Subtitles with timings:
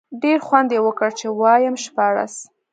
[0.23, 2.33] ډېر خوند یې وکړ، چې وایم شپاړس.